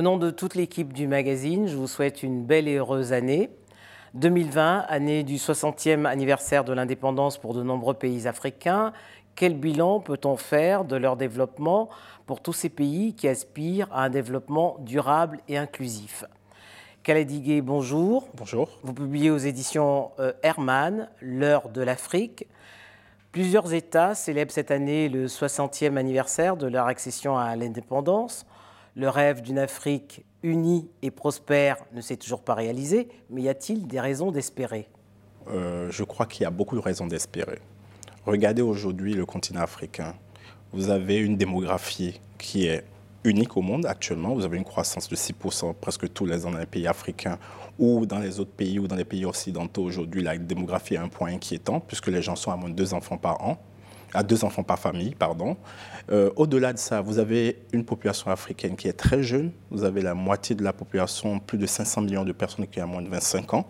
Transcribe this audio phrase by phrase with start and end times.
[0.00, 3.50] Au nom de toute l'équipe du magazine, je vous souhaite une belle et heureuse année.
[4.14, 8.94] 2020, année du 60e anniversaire de l'indépendance pour de nombreux pays africains.
[9.34, 11.90] Quel bilan peut-on faire de leur développement
[12.24, 16.24] pour tous ces pays qui aspirent à un développement durable et inclusif?
[17.02, 18.26] Khaled bonjour.
[18.32, 18.70] Bonjour.
[18.82, 22.46] Vous publiez aux éditions euh, Hermann, L'heure de l'Afrique.
[23.32, 28.46] Plusieurs États célèbrent cette année le 60e anniversaire de leur accession à l'indépendance.
[28.96, 33.86] Le rêve d'une Afrique unie et prospère ne s'est toujours pas réalisé, mais y a-t-il
[33.86, 34.88] des raisons d'espérer?
[35.48, 37.60] Euh, Je crois qu'il y a beaucoup de raisons d'espérer.
[38.26, 40.14] Regardez aujourd'hui le continent africain.
[40.72, 42.84] Vous avez une démographie qui est
[43.24, 44.34] unique au monde actuellement.
[44.34, 47.38] Vous avez une croissance de 6% presque tous les ans dans les pays africains
[47.78, 49.82] ou dans les autres pays ou dans les pays occidentaux.
[49.82, 52.94] Aujourd'hui, la démographie est un point inquiétant puisque les gens sont à moins de deux
[52.94, 53.58] enfants par an
[54.14, 55.56] à deux enfants par famille, pardon.
[56.10, 59.52] Euh, au-delà de ça, vous avez une population africaine qui est très jeune.
[59.70, 62.86] Vous avez la moitié de la population, plus de 500 millions de personnes qui ont
[62.86, 63.66] moins de 25 ans.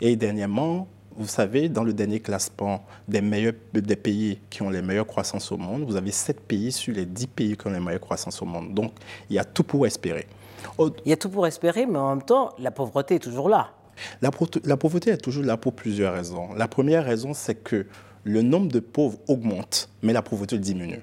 [0.00, 4.82] Et dernièrement, vous savez, dans le dernier classement des, meilleurs, des pays qui ont les
[4.82, 7.80] meilleures croissances au monde, vous avez 7 pays sur les 10 pays qui ont les
[7.80, 8.74] meilleures croissances au monde.
[8.74, 8.92] Donc,
[9.28, 10.26] il y a tout pour espérer.
[10.78, 13.70] Il y a tout pour espérer, mais en même temps, la pauvreté est toujours là.
[14.22, 14.30] La,
[14.64, 16.54] la pauvreté est toujours là pour plusieurs raisons.
[16.54, 17.86] La première raison, c'est que
[18.24, 21.02] le nombre de pauvres augmente, mais la pauvreté diminue.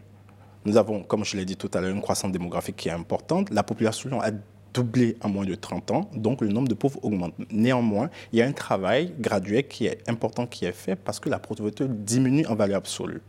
[0.66, 3.50] Nous avons, comme je l'ai dit tout à l'heure, une croissance démographique qui est importante.
[3.52, 4.32] La population a
[4.74, 7.34] doublé en moins de 30 ans, donc le nombre de pauvres augmente.
[7.52, 11.30] Néanmoins, il y a un travail graduel qui est important qui est fait parce que
[11.30, 13.22] la pauvreté diminue en valeur absolue.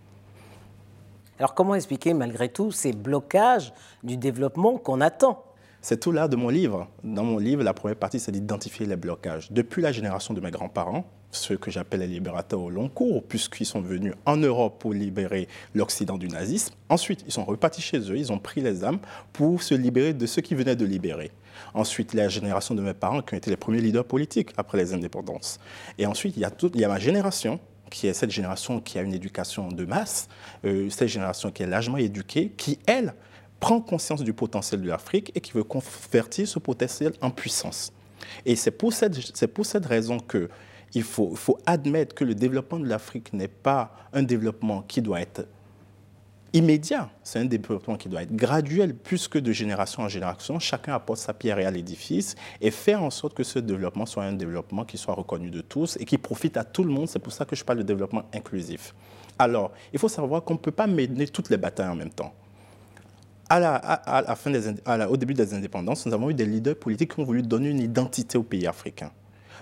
[1.38, 5.44] Alors comment expliquer malgré tout ces blocages du développement qu'on attend?
[5.80, 6.88] C'est tout là de mon livre.
[7.04, 9.50] Dans mon livre, la première partie, c'est d'identifier les blocages.
[9.50, 13.66] Depuis la génération de mes grands-parents, ceux que j'appelle les libérateurs au long cours, puisqu'ils
[13.66, 16.74] sont venus en Europe pour libérer l'Occident du nazisme.
[16.88, 18.98] Ensuite, ils sont repartis chez eux, ils ont pris les âmes
[19.32, 21.30] pour se libérer de ceux qui venaient de libérer.
[21.74, 24.94] Ensuite, la génération de mes parents qui ont été les premiers leaders politiques après les
[24.94, 25.58] indépendances.
[25.98, 27.60] Et ensuite, il y a, il y a ma génération
[27.90, 30.28] qui est cette génération qui a une éducation de masse,
[30.64, 33.14] euh, cette génération qui est largement éduquée, qui, elle,
[33.60, 37.92] prend conscience du potentiel de l'Afrique et qui veut convertir ce potentiel en puissance.
[38.44, 40.48] Et c'est pour cette, pour cette raison que
[40.94, 41.36] il faut,
[41.66, 45.46] admettre que le développement de l'Afrique n'est pas un développement qui doit être
[46.54, 50.58] immédiat, c'est un développement qui doit être graduel, plus que de génération en génération.
[50.58, 54.32] Chacun apporte sa pierre à l'édifice et faire en sorte que ce développement soit un
[54.32, 57.06] développement qui soit reconnu de tous et qui profite à tout le monde.
[57.06, 58.94] C'est pour ça que je parle de développement inclusif.
[59.38, 62.32] Alors, il faut savoir qu'on ne peut pas mener toutes les batailles en même temps.
[63.50, 64.52] À la, fin
[65.08, 67.80] au début des indépendances, nous avons eu des leaders politiques qui ont voulu donner une
[67.80, 69.10] identité au pays africain.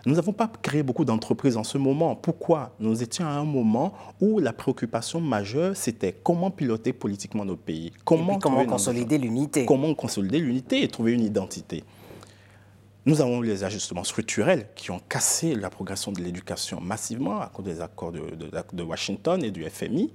[0.06, 2.14] Nous n'avons pas créé beaucoup d'entreprises en ce moment.
[2.14, 2.72] Pourquoi?
[2.78, 7.92] Nous étions à un moment où la préoccupation majeure, c'était comment piloter politiquement nos pays.
[8.04, 9.66] Comment, comment consolider l'unité.
[9.66, 11.82] Comment consolider l'unité et trouver une identité.
[13.06, 17.46] Nous avons eu les ajustements structurels qui ont cassé la progression de l'éducation massivement à
[17.46, 20.12] cause des accords de, Washington et du FMI.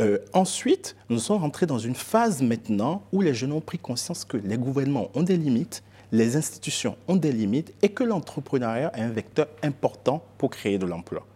[0.00, 4.24] Euh, ensuite, nous sommes rentrés dans une phase maintenant où les jeunes ont pris conscience
[4.24, 9.00] que les gouvernements ont des limites les institutions ont des limites et que l'entrepreneuriat est
[9.00, 11.26] un vecteur important pour créer de l'emploi.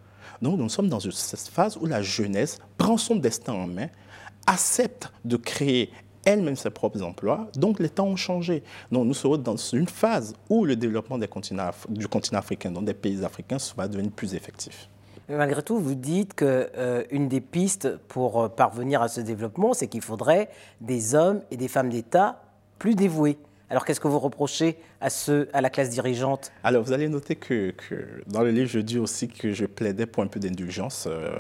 [0.43, 3.89] Donc nous sommes dans cette phase où la jeunesse prend son destin en main,
[4.47, 5.91] accepte de créer
[6.27, 7.49] elle-même ses propres emplois.
[7.55, 8.63] Donc les temps ont changé.
[8.93, 12.83] Donc nous serons dans une phase où le développement des continents, du continent africain, dans
[12.83, 14.91] des pays africains, va devenir plus effectif.
[15.29, 19.73] Mais malgré tout, vous dites qu'une euh, des pistes pour euh, parvenir à ce développement,
[19.73, 20.49] c'est qu'il faudrait
[20.81, 22.43] des hommes et des femmes d'État
[22.79, 23.39] plus dévoués.
[23.69, 26.53] Alors qu'est-ce que vous reprochez à, ceux, à la classe dirigeante?
[26.63, 27.75] Alors vous allez noter que,
[28.29, 31.31] dans le livre, je dis aussi que je plaidais pour un peu d'indulgence euh,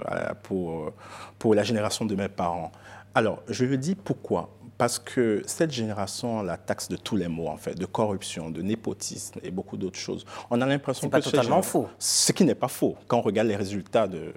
[0.42, 0.92] pour,
[1.38, 2.72] pour la génération de mes parents.
[3.14, 7.48] Alors je le dis pourquoi parce que cette génération la taxe de tous les mots,
[7.48, 10.24] en fait, de corruption, de népotisme et beaucoup d'autres choses.
[10.50, 11.88] On a l'impression que c'est pas totalement faux.
[11.98, 14.32] Ce qui n'est pas faux quand on regarde les résultats de,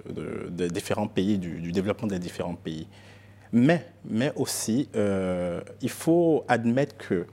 [0.50, 2.88] des différents pays, du, développement des différents pays.
[3.52, 7.26] Mais, mais aussi, euh, il faut admettre que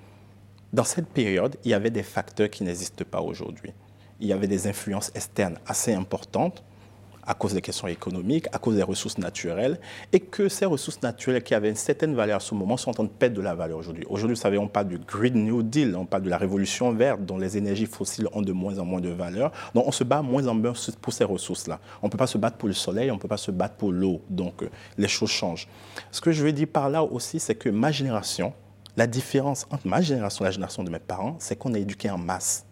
[0.73, 3.73] dans cette période, il y avait des facteurs qui n'existent pas aujourd'hui.
[4.19, 6.65] Il y avait des influences externes assez importantes
[7.27, 9.79] à cause des questions économiques, à cause des ressources naturelles,
[10.13, 12.95] et que ces ressources naturelles qui avaient une certaine valeur à ce moment sont en
[12.95, 14.05] train de perdre de la valeur aujourd'hui.
[14.09, 17.25] Aujourd'hui, vous savez, on parle du Green New Deal, on parle de la révolution verte,
[17.25, 19.53] dont les énergies fossiles ont de moins en moins de valeur.
[19.75, 21.81] Donc, on se bat moins en moins pour ces ressources-là.
[22.03, 23.75] On ne peut pas se battre pour le soleil, on ne peut pas se battre
[23.75, 24.21] pour l'eau.
[24.31, 24.69] Donc, euh,
[24.99, 25.69] les choses changent.
[26.11, 28.53] Ce que je veux dire par là aussi, c'est que ma génération,
[28.97, 32.11] la différence entre ma génération et la génération de mes parents, c'est qu'on est éduqué
[32.11, 32.66] en masse.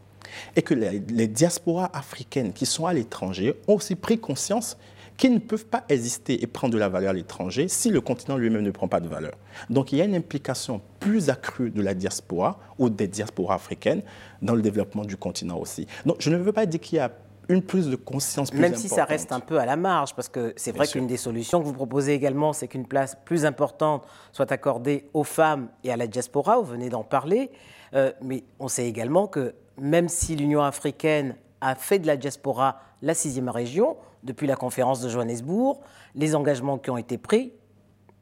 [0.56, 4.76] Et que les, diasporas africaines qui sont à l'étranger ont aussi pris conscience
[5.16, 8.36] qui ne peuvent pas exister et prendre de la valeur à l'étranger si le continent
[8.36, 9.34] lui-même ne prend pas de valeur.
[9.70, 14.02] Donc il y a une implication plus accrue de la diaspora ou des diasporas africaines
[14.42, 15.86] dans le développement du continent aussi.
[16.04, 17.12] Donc je ne veux pas dire qu'il y a
[17.48, 20.28] une plus de conscience plus Même si ça reste un peu à la marge, parce
[20.28, 24.04] que c'est vrai qu'une des solutions que vous proposez également, c'est qu'une place plus importante
[24.32, 27.50] soit accordée aux femmes et à la diaspora, vous venez d'en parler,
[27.94, 32.80] euh, mais on sait également que même si l'Union africaine a fait de la diaspora
[33.02, 35.80] la sixième région, depuis la conférence de Johannesburg,
[36.14, 37.52] les engagements qui ont été pris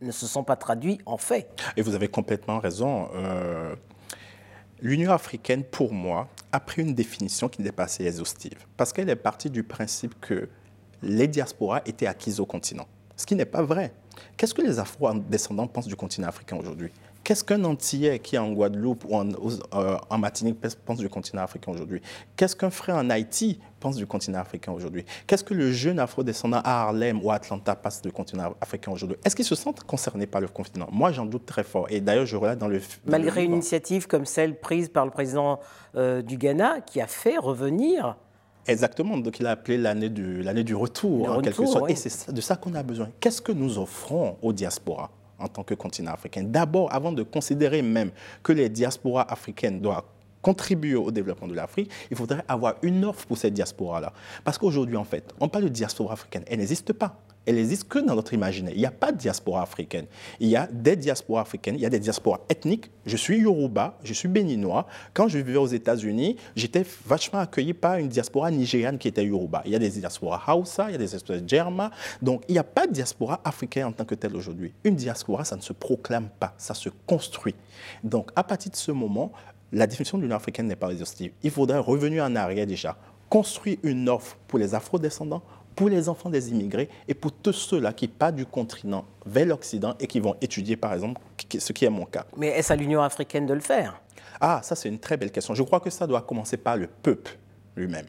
[0.01, 1.63] ne se sont pas traduits en fait.
[1.77, 3.09] Et vous avez complètement raison.
[3.15, 3.75] Euh,
[4.83, 9.09] L'Union africaine, pour moi, a pris une définition qui n'est pas assez exhaustive, parce qu'elle
[9.09, 10.49] est partie du principe que
[11.03, 13.95] les diasporas étaient acquises au continent, ce qui n'est pas vrai.
[14.37, 16.91] Qu'est-ce que les Afro-descendants pensent du continent africain aujourd'hui?
[17.25, 21.43] Qu'est-ce qu'un Antillais qui est en Guadeloupe ou en, euh, en Martinique pense du continent
[21.43, 22.03] africain aujourd'hui?
[22.37, 25.05] Qu'est-ce qu'un frère en Haïti pense du continent africain aujourd'hui?
[25.27, 29.17] Qu'est-ce que le jeune afro-descendant à Harlem ou à Atlanta pense du continent africain aujourd'hui?
[29.25, 31.87] Est-ce qu'ils se sentent concernés par le continent Moi, j'en doute très fort.
[31.91, 32.81] Et d'ailleurs, je relate dans le...
[33.07, 35.61] Malgré une initiative comme celle prise par le président
[35.95, 38.17] euh, du Ghana qui a fait revenir
[38.67, 41.91] Exactement, donc il a appelé l'année du, du retour, en quelque sorte.
[41.91, 43.09] Et c'est de ça qu'on a besoin.
[43.19, 45.11] Qu'est-ce que nous offrons aux diasporas?
[45.43, 46.43] En tant que continent africain.
[46.45, 48.11] D'abord, avant de considérer même
[48.43, 50.05] que les diasporas africaines doivent
[50.41, 54.13] contribuer au développement de l'Afrique, il faudrait avoir une offre pour cette diaspora-là.
[54.45, 56.43] Parce qu'aujourd'hui, en fait, on parle de diaspora africaine.
[56.49, 57.17] Elle n'existe pas
[57.47, 58.73] elle n'existe que dans notre imaginaire.
[58.75, 60.07] Il n'y a pas de diaspora africaine.
[60.41, 62.91] Il y a des diasporas africaines, il y a des diasporas ethniques.
[63.05, 64.87] Je suis Yoruba, je suis béninois.
[65.13, 69.63] Quand je vivais aux États-Unis, j'étais vachement accueilli par une diaspora nigériane qui était Yoruba.
[69.65, 71.91] Il y a des diasporas Hausa, il y a des diasporas Djerma.
[72.21, 74.73] Donc, il n'y a pas de diaspora africaine en tant que telle aujourd'hui.
[74.85, 77.55] Une diaspora, ça ne se proclame pas, ça se construit.
[78.05, 79.33] Donc, à partir de ce moment,
[79.73, 81.33] la définition de l'Union africaine n'est pas exhaustive.
[81.43, 82.97] Il faudrait revenir en arrière déjà,
[83.29, 85.43] construire une offre pour les afro-descendants,
[85.75, 89.95] pour les enfants des immigrés et pour tous ceux-là qui partent du continent vers l'Occident
[90.01, 91.21] et qui vont étudier, par exemple,
[91.59, 92.27] ce qui est mon cas.
[92.37, 94.01] Mais est-ce à l'Union africaine de le faire?
[94.41, 95.55] Ah, ça c'est une très belle question.
[95.55, 97.39] Je crois que ça doit commencer par le peuple
[97.77, 98.07] lui-même.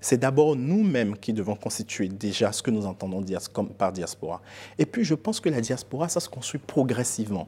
[0.00, 3.24] C'est d'abord nous-mêmes qui devons constituer déjà ce que nous entendons
[3.78, 4.42] par diaspora.
[4.76, 7.46] Et puis je pense que la diaspora, ça se construit progressivement.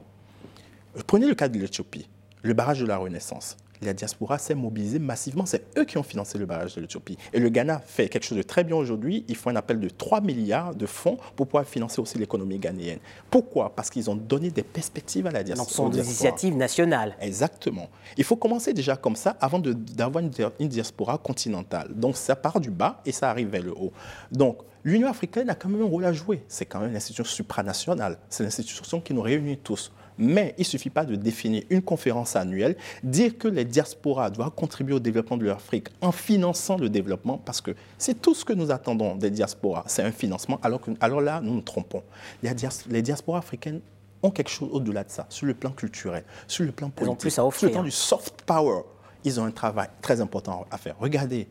[1.06, 2.08] Prenez le cas de l'Éthiopie,
[2.42, 5.46] le barrage de la Renaissance la diaspora s'est mobilisée massivement.
[5.46, 7.18] C'est eux qui ont financé le barrage de l'Éthiopie.
[7.32, 9.24] Et le Ghana fait quelque chose de très bien aujourd'hui.
[9.28, 12.98] Ils font un appel de 3 milliards de fonds pour pouvoir financer aussi l'économie ghanéenne.
[13.30, 13.74] Pourquoi?
[13.74, 15.64] Parce qu'ils ont donné des perspectives à la diaspora.
[15.64, 17.16] Donc, ce sont des initiatives nationales.
[17.20, 17.88] Exactement.
[18.16, 21.88] Il faut commencer déjà comme ça avant d'avoir une, diaspora continentale.
[21.94, 23.92] Donc, ça part du bas et ça arrive vers le haut.
[24.32, 26.42] Donc, l'Union africaine a quand même un rôle à jouer.
[26.48, 28.18] C'est quand même une institution supranationale.
[28.28, 29.92] C'est l'institution qui nous réunit tous.
[30.18, 34.52] Mais il ne suffit pas de définir une conférence annuelle, dire que les diasporas doivent
[34.52, 38.52] contribuer au développement de l'Afrique en finançant le développement, parce que c'est tout ce que
[38.52, 42.02] nous attendons des diasporas, c'est un financement, alors, que, alors là, nous nous trompons.
[42.42, 43.80] Les, diasporas africaines
[44.22, 47.38] ont quelque chose au-delà de ça, sur le plan culturel, sur le plan politique, plus
[47.38, 47.60] à offrir.
[47.60, 48.82] sur le plan du soft power.
[49.24, 50.96] Ils ont un travail très important à faire.
[51.00, 51.48] Regardez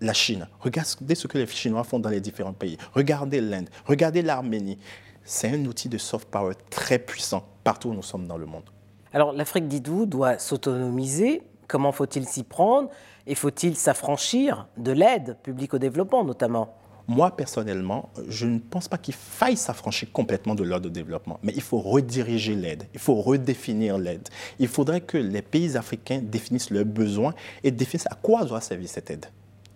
[0.00, 4.22] la Chine, regardez ce que les Chinois font dans les différents pays, regardez l'Inde, regardez
[4.22, 4.78] l'Arménie.
[5.24, 8.64] C'est un outil de soft power très puissant partout où nous sommes dans le monde.
[9.12, 11.42] Alors l'Afrique, dites-vous, doit s'autonomiser.
[11.66, 12.90] Comment faut-il s'y prendre
[13.26, 16.76] Et faut-il s'affranchir de l'aide publique au développement notamment?
[17.06, 21.52] Moi, personnellement, je ne pense pas qu'il faille s'affranchir complètement de l'aide au développement, mais
[21.54, 24.28] il faut rediriger l'aide, il faut redéfinir l'aide.
[24.58, 28.88] Il faudrait que les pays africains définissent leurs besoins et définissent à quoi doit servir
[28.88, 29.26] cette aide.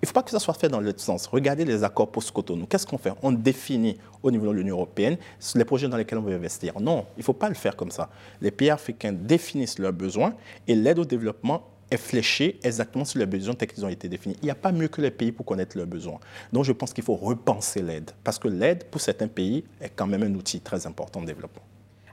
[0.00, 1.26] Il ne faut pas que ça soit fait dans l'autre sens.
[1.26, 2.66] Regardez les accords post-Cotonou.
[2.66, 3.12] Qu'est-ce qu'on fait?
[3.20, 5.16] On définit au niveau de l'Union européenne
[5.56, 6.78] les projets dans lesquels on veut investir.
[6.78, 8.08] Non, il ne faut pas le faire comme ça.
[8.40, 10.34] Les pays africains définissent leurs besoins
[10.68, 14.36] et l'aide au développement est fléchée exactement sur les besoins tels qu'ils ont été définis.
[14.42, 16.20] Il n'y a pas mieux que les pays pour connaître leurs besoins.
[16.52, 20.06] Donc je pense qu'il faut repenser l'aide, parce que l'aide, pour certains pays, est quand
[20.06, 21.62] même un outil très important de développement.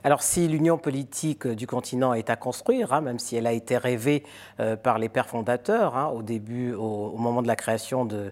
[0.06, 3.76] Alors si l'union politique du continent est à construire, hein, même si elle a été
[3.76, 4.22] rêvée
[4.60, 8.30] euh, par les pères fondateurs hein, au début, au, moment de la création de,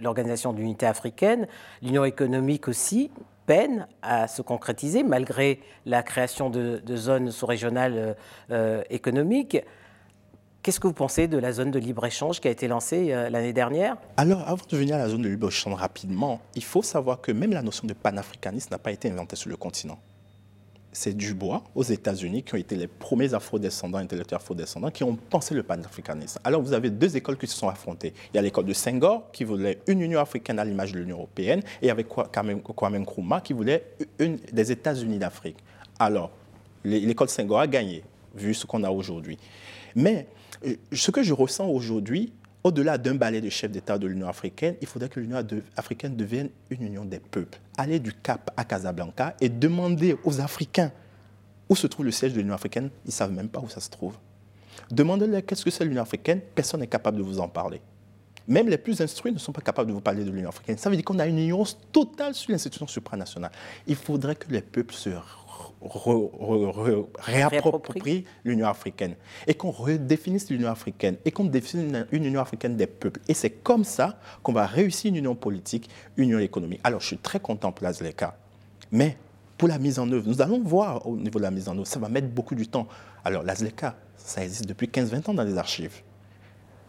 [0.00, 1.48] l'Organisation de africaine,
[1.82, 3.10] l'union économique aussi
[3.44, 8.14] peine à se concrétiser malgré la création de, zones sous-régionales euh,
[8.52, 9.58] euh, économiques.
[10.62, 13.98] Qu'est-ce que vous pensez de la zone de libre-échange qui a été lancée l'année dernière?
[14.16, 17.52] Alors, avant de venir à la zone de libre-échange rapidement, il faut savoir que même
[17.52, 19.98] la notion de panafricanisme n'a pas été inventée sur le continent
[20.96, 25.54] c'est Dubois aux États-Unis qui ont été les premiers afro-descendants, intellectuels afro-descendants, qui ont pensé
[25.54, 26.40] le panafricanisme.
[26.42, 28.14] Alors vous avez deux écoles qui se sont affrontées.
[28.32, 31.18] Il y a l'école de Senghor qui voulait une Union africaine à l'image de l'Union
[31.18, 32.62] européenne et avec Kwame
[32.98, 33.84] Nkrumah qui voulait
[34.18, 35.58] une des États-Unis d'Afrique.
[35.98, 36.30] Alors
[36.82, 38.02] l'école Senghor a gagné,
[38.34, 39.36] vu ce qu'on a aujourd'hui.
[39.94, 40.26] Mais
[40.64, 42.32] euh, ce que je ressens aujourd'hui,
[42.66, 45.40] au-delà d'un balai de chefs d'État de l'Union africaine, il faudrait que l'Union
[45.76, 47.60] africaine devienne une union des peuples.
[47.78, 50.90] Aller du Cap à Casablanca et demander aux Africains
[51.68, 53.80] où se trouve le siège de l'Union africaine, ils ne savent même pas où ça
[53.80, 54.16] se trouve.
[54.90, 57.80] Demandez-leur qu'est-ce que c'est l'Union africaine, personne n'est capable de vous en parler.
[58.48, 60.76] Même les plus instruits ne sont pas capables de vous parler de l'Union africaine.
[60.76, 63.52] Ça veut dire qu'on a une ignorance totale sur l'institution supranationale.
[63.86, 65.10] Il faudrait que les peuples se
[67.18, 69.14] réapproprient l'Union africaine
[69.46, 73.20] et qu'on redéfinisse l'Union africaine et qu'on définisse une, Union africaine des peuples.
[73.28, 76.80] Et c'est comme ça qu'on va réussir une union politique, une union économique.
[76.84, 78.36] Alors, je suis très content pour l'AZLECA,
[78.92, 79.16] mais
[79.58, 81.86] pour la mise en œuvre, nous allons voir au niveau de la mise en œuvre,
[81.86, 82.86] ça va mettre beaucoup de temps.
[83.24, 86.02] Alors, l'AZLECA, ça existe depuis 15-20 ans dans les archives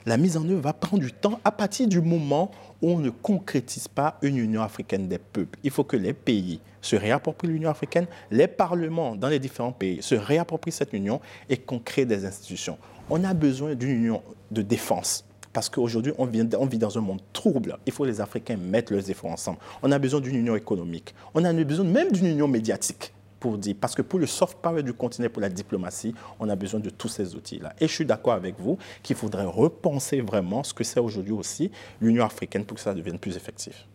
[0.08, 2.50] la mise en œuvre va prendre du temps à partir du moment
[2.82, 5.60] où on ne concrétise pas une Union africaine des peuples.
[5.66, 10.02] Il faut que les pays se réapproprient l'Union africaine, les parlements dans les différents pays
[10.02, 12.78] se réapproprient cette union et qu'on crée des institutions.
[13.10, 15.26] On a besoin d'une union de défense.
[15.52, 17.78] Parce qu'aujourd'hui, on, vit dans un monde trouble.
[17.86, 19.58] Il faut que les Africains mettent leurs efforts ensemble.
[19.82, 21.16] On a besoin d'une union économique.
[21.34, 24.84] On a besoin même d'une union médiatique pour dire, parce que pour le soft power
[24.84, 27.74] du continent, pour la diplomatie, on a besoin de tous ces outils-là.
[27.80, 31.72] Et je suis d'accord avec vous qu'il faudrait repenser vraiment ce que c'est aujourd'hui aussi
[32.02, 33.86] l'Union africaine pour que ça devienne plus effectif.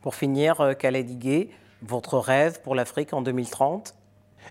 [0.00, 1.50] Pour finir, euh, Khaled Igué,
[1.82, 3.94] votre rêve pour l'Afrique en 2030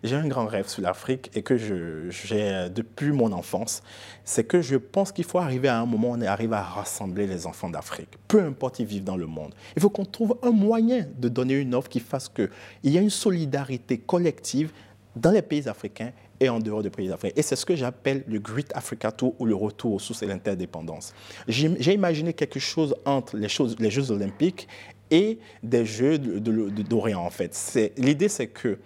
[0.03, 3.83] j'ai un grand rêve sur l'Afrique et que j'ai depuis mon enfance,
[4.23, 7.27] c'est que je pense qu'il faut arriver à un moment où on arrive à rassembler
[7.27, 9.53] les enfants d'Afrique, peu importe ils vivent dans le monde.
[9.75, 12.49] Il faut qu'on trouve un moyen de donner une offre qui fasse qu'il
[12.83, 14.71] y ait une solidarité collective
[15.15, 17.35] dans les pays africains et en dehors des pays africains.
[17.35, 20.25] Et c'est ce que j'appelle le Great Africa Tour ou le retour aux sources et
[20.25, 21.13] l'interdépendance.
[21.47, 24.67] J'ai imaginé quelque chose entre les, choses, les Jeux olympiques
[25.11, 27.91] et des Jeux d'Orient, en fait.
[27.97, 28.79] L'idée, c'est que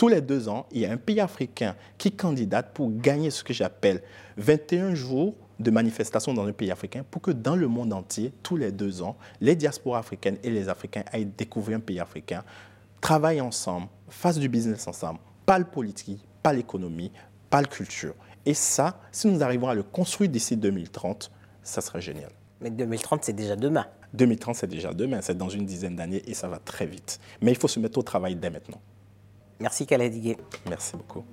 [0.00, 3.44] tous les deux ans, il y a un pays africain qui candidate pour gagner ce
[3.44, 4.00] que j'appelle
[4.38, 8.56] 21 jours de manifestation dans un pays africain pour que dans le monde entier, tous
[8.56, 12.44] les deux ans, les diasporas africaines et les Africains aillent découvrir un pays africain,
[13.02, 17.12] travaillent ensemble, fassent du business ensemble, pas le politique, pas l'économie,
[17.50, 18.14] pas la culture.
[18.46, 21.30] Et ça, si nous arrivons à le construire d'ici 2030,
[21.62, 22.30] ça serait génial.
[22.62, 23.84] Mais 2030, c'est déjà demain.
[24.14, 27.20] 2030, c'est déjà demain, c'est dans une dizaine d'années et ça va très vite.
[27.42, 28.80] Mais il faut se mettre au travail dès maintenant.
[29.60, 30.14] Merci Khaled
[30.68, 31.24] Merci beaucoup.